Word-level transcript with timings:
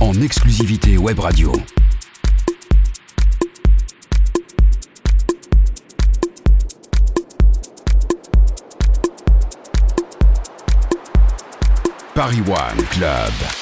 En 0.00 0.20
exclusivité 0.20 0.98
web 0.98 1.18
radio. 1.20 1.52
Paris 12.14 12.40
One 12.48 12.84
Club. 12.90 13.61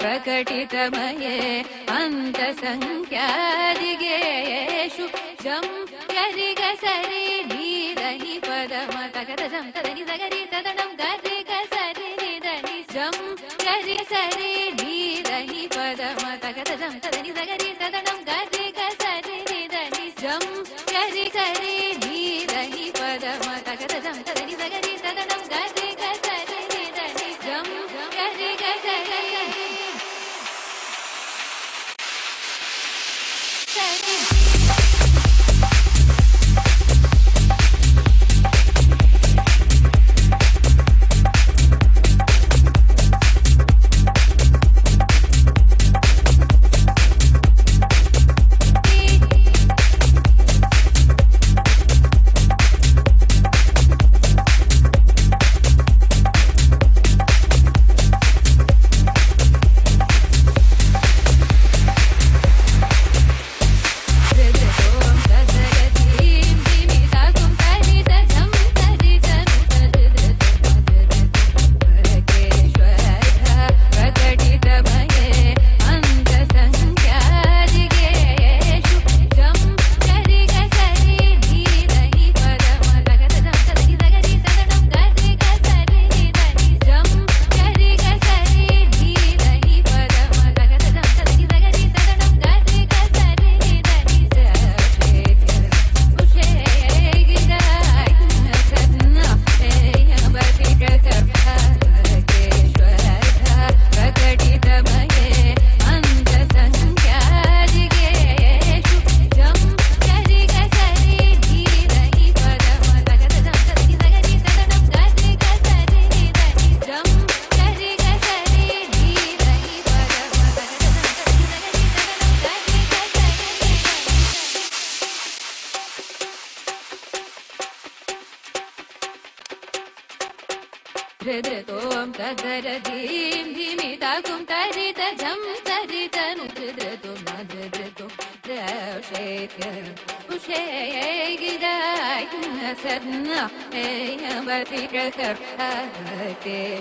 प्रकटितमये 0.00 1.36
अन्तसङ्ख्यादिगेषु 1.98 3.26
जं 5.44 5.66
गरिग 6.16 6.62
सरि 6.82 7.24
नीदनि 7.50 8.34
पदम 8.46 8.94
तगदजं 9.16 9.66
तदनि 9.74 10.02
सगरि 10.10 10.42
तदनं 10.52 10.90
गरि 11.02 11.36
गसरि 11.50 12.08
निदनि। 12.20 12.78
जं 12.94 13.16
गरि 13.66 13.98
सरि 14.12 14.52
नीदनि 14.80 15.62
पदम 15.76 16.22
तगदजं 16.44 16.94
तदनि 17.04 17.30
सगरि 17.38 17.70
तदनं 17.82 18.18
गरि 18.30 18.49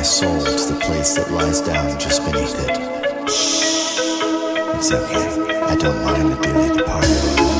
my 0.00 0.04
soul 0.04 0.40
to 0.40 0.72
the 0.72 0.80
place 0.80 1.14
that 1.14 1.30
lies 1.30 1.60
down 1.60 2.00
just 2.00 2.24
beneath 2.24 2.58
it. 2.58 2.70
It's 4.78 4.90
okay. 4.90 5.60
I 5.60 5.76
don't 5.76 6.02
mind 6.02 6.32
the 6.32 6.36
dearly 6.40 6.74
departed. 6.78 7.59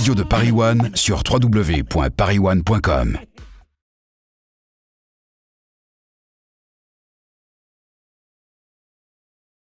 radio 0.00 0.14
de 0.14 0.22
Paris 0.22 0.50
One 0.50 0.92
sur 0.94 1.22
www.pariwan.com. 1.30 3.29